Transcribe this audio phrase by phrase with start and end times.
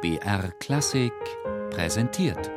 [0.00, 1.12] BR Klassik
[1.70, 2.52] präsentiert.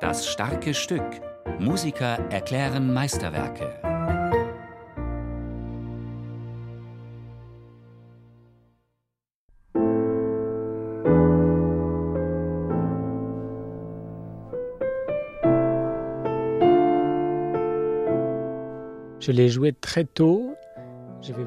[0.00, 1.22] Das starke Stück.
[1.60, 3.86] Musiker erklären Meisterwerke.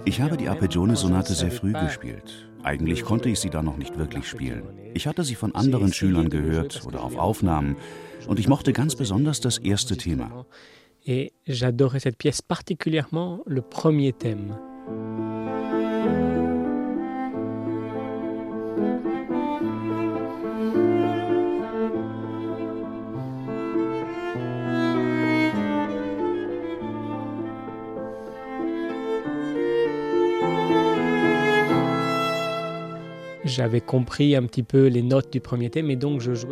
[0.05, 2.49] Ich habe die Arpeggione-Sonate sehr früh gespielt.
[2.63, 4.63] Eigentlich konnte ich sie da noch nicht wirklich spielen.
[4.93, 7.77] Ich hatte sie von anderen Schülern gehört oder auf Aufnahmen
[8.27, 10.45] und ich mochte ganz besonders das erste Thema.
[11.05, 14.57] Et j'adorais cette pièce particulièrement le premier thème.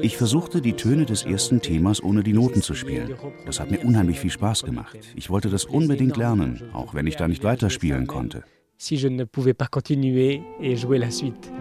[0.01, 3.15] Ich versuchte die Töne des ersten Themas ohne die Noten zu spielen.
[3.45, 4.98] Das hat mir unheimlich viel Spaß gemacht.
[5.15, 8.43] Ich wollte das unbedingt lernen, auch wenn ich da nicht weiterspielen konnte.
[8.79, 11.51] Si je ne pouvais pas continuer et jouer la suite.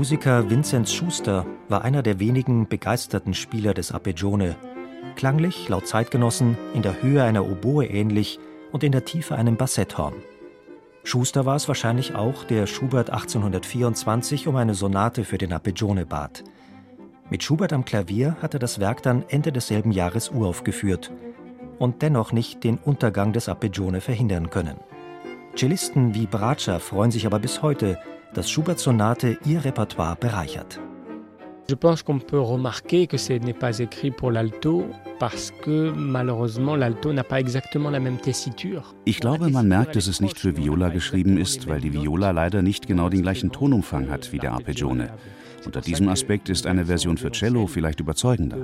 [0.00, 4.56] Musiker Vinzenz Schuster war einer der wenigen begeisterten Spieler des Arpeggione.
[5.14, 8.38] Klanglich, laut Zeitgenossen, in der Höhe einer Oboe ähnlich
[8.72, 10.14] und in der Tiefe einem Bassetthorn.
[11.04, 16.44] Schuster war es wahrscheinlich auch, der Schubert 1824 um eine Sonate für den Arpeggione bat.
[17.28, 21.12] Mit Schubert am Klavier hat er das Werk dann Ende desselben Jahres uraufgeführt
[21.78, 24.78] und dennoch nicht den Untergang des Arpeggione verhindern können.
[25.56, 27.98] Cellisten wie Bratscher freuen sich aber bis heute,
[28.34, 30.80] dass Schuberts Sonate ihr Repertoire bereichert.
[31.68, 34.30] Je pense qu'on peut remarquer que ce n'est pas écrit pour
[35.20, 38.94] parce que malheureusement l'alto n'a pas exactement la même tessiture.
[39.04, 42.62] Ich glaube, man merkt, dass es nicht für Viola geschrieben ist, weil die Viola leider
[42.62, 45.10] nicht genau den gleichen Tonumfang hat wie der Arpeggione.
[45.66, 48.56] Unter diesem Aspekt ist eine Version für Cello vielleicht überzeugender.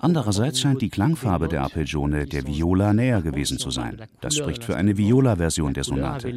[0.00, 4.02] Andererseits scheint die Klangfarbe der Arpeggione der Viola näher gewesen zu sein.
[4.20, 6.32] Das spricht für eine Viola-Version der Sonate.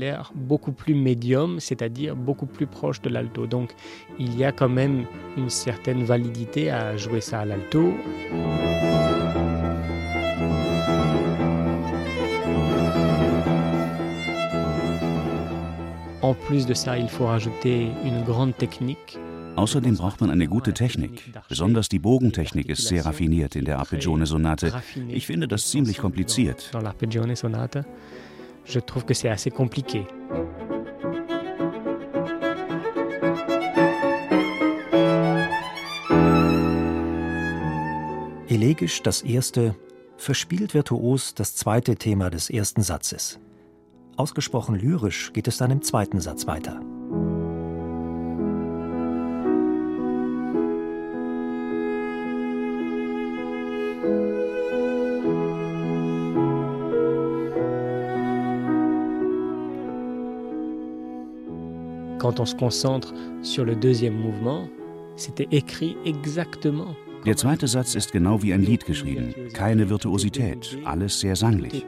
[3.49, 3.69] Donc
[4.19, 7.93] il y a quand même une certaine validité à jouer ça à l'alto.
[16.21, 19.19] En plus de ça, il faut rajouter une grande technique.
[19.55, 21.33] Außerdem braucht man eine gute Technik.
[21.49, 24.71] Besonders die Bogentechnik ist sehr raffiniert in der Arpeggione-Sonate.
[25.09, 26.71] Ich finde das ziemlich kompliziert.
[28.65, 30.05] Je trouve que c'est assez compliqué.
[38.49, 39.75] Elegisch das erste,
[40.17, 43.39] verspielt virtuos das zweite Thema des ersten Satzes.
[44.17, 46.81] Ausgesprochen lyrisch geht es dann im zweiten Satz weiter.
[62.27, 64.67] quand on se concentre sur le deuxième mouvement,
[65.15, 66.93] c'était écrit exactement.
[67.27, 69.35] Der zweite Satz ist genau wie ein Lied geschrieben.
[69.51, 71.85] Keine Virtuosität, alles sehr sanglich.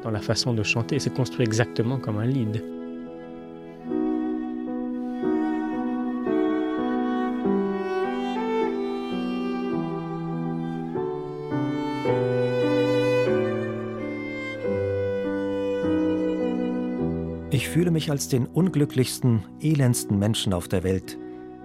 [17.51, 21.17] Ich fühle mich als den unglücklichsten, elendsten Menschen auf der Welt,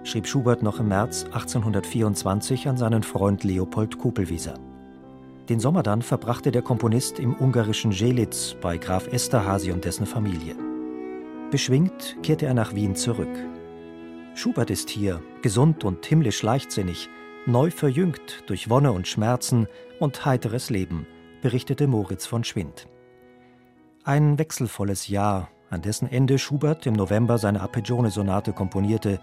[0.05, 4.53] schrieb Schubert noch im März 1824 an seinen Freund Leopold Kupelwieser.
[5.49, 10.55] Den Sommer dann verbrachte der Komponist im ungarischen Jelitz bei Graf Esterhazy und dessen Familie.
[11.49, 13.35] Beschwingt kehrte er nach Wien zurück.
[14.35, 17.09] Schubert ist hier, gesund und himmlisch leichtsinnig,
[17.45, 19.67] neu verjüngt durch Wonne und Schmerzen
[19.99, 21.07] und heiteres Leben,
[21.41, 22.87] berichtete Moritz von Schwind.
[24.03, 29.19] Ein wechselvolles Jahr an dessen Ende Schubert im November seine Arpeggione-Sonate komponierte,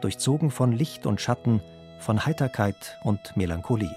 [0.00, 1.60] durchzogen von Licht und Schatten,
[1.98, 3.94] von Heiterkeit und Melancholie.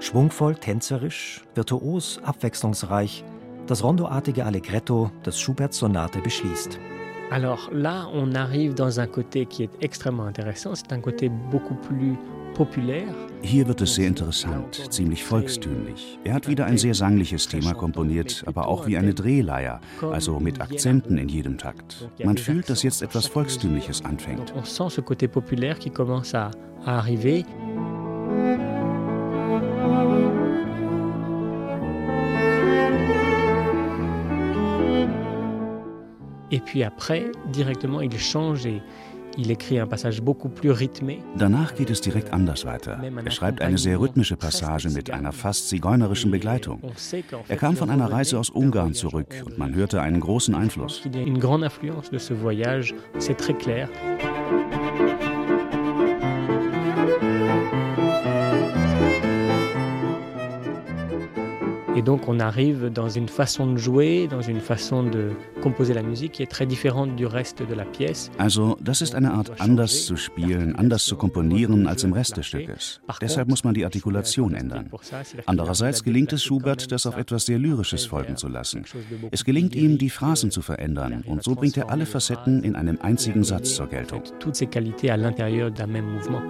[0.00, 3.24] Schwungvoll, tänzerisch, virtuos, abwechslungsreich,
[3.66, 6.78] das rondoartige Allegretto, das Schuberts Sonate beschließt.
[7.30, 10.74] Alors là, on arrive dans un côté qui est extrêmement intéressant.
[10.74, 12.16] C'est un côté beaucoup plus
[13.42, 16.18] Hier wird es sehr interessant, ziemlich volkstümlich.
[16.24, 20.60] Er hat wieder ein sehr sangliches Thema komponiert, aber auch wie eine Drehleier, also mit
[20.60, 22.08] Akzenten in jedem Takt.
[22.22, 24.54] Man fühlt, dass jetzt etwas Volkstümliches anfängt.
[24.54, 26.52] On sent ce côté populaire qui commence à
[26.84, 27.44] arriver.
[36.54, 38.80] Et puis après, directement, il change et
[39.36, 41.18] il écrit un passage beaucoup plus rythmé.
[41.36, 42.96] Danach geht es direkt anders weiter.
[43.24, 46.80] Er schreibt eine sehr rhythmische Passage mit einer fast zigeunerischen Begleitung.
[47.48, 51.02] Er kam von einer Reise aus Ungarn zurück und man hörte einen großen Einfluss.
[51.04, 53.88] Il y a une grande influence de ce voyage, c'est très clair.
[61.96, 65.30] Et donc on arrive dans une façon de jouer, dans une façon de
[65.62, 68.30] composer la musique qui est très différente du reste de la pièce.
[68.38, 72.46] Also, das ist eine Art anders zu spielen, anders zu komponieren als im Rest des
[72.46, 73.00] Stückes.
[73.20, 74.90] Deshalb muss man die Artikulation ändern.
[75.46, 78.84] Andererseits gelingt es Schubert, das auf etwas sehr Lyrisches folgen zu lassen.
[79.30, 82.98] Es gelingt ihm, die Phrasen zu verändern und so bringt er alle Facetten in einem
[83.00, 84.22] einzigen Satz zur Geltung.
[84.40, 86.42] Toutes ces qualités à l'intérieur d'un même mouvement.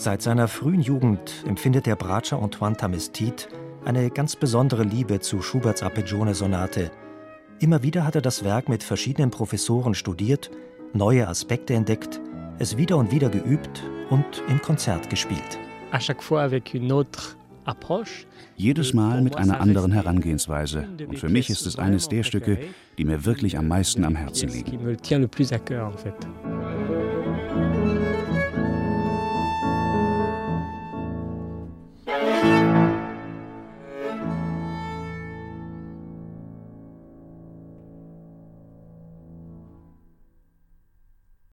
[0.00, 3.50] Seit seiner frühen Jugend empfindet der Bratscher Antoine Tamestit
[3.84, 6.90] eine ganz besondere Liebe zu Schuberts Arpeggione-Sonate.
[7.58, 10.50] Immer wieder hat er das Werk mit verschiedenen Professoren studiert,
[10.94, 12.18] neue Aspekte entdeckt,
[12.58, 15.58] es wieder und wieder geübt und im Konzert gespielt.
[18.56, 20.88] Jedes Mal mit einer anderen Herangehensweise.
[21.06, 22.56] Und für mich ist es eines der Stücke,
[22.96, 24.96] die mir wirklich am meisten am Herzen liegen.